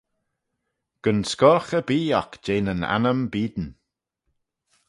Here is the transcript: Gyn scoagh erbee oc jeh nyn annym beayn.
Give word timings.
Gyn 1.03 1.21
scoagh 1.31 1.71
erbee 1.77 2.15
oc 2.21 2.31
jeh 2.45 2.61
nyn 2.63 2.87
annym 2.93 3.21
beayn. 3.33 3.67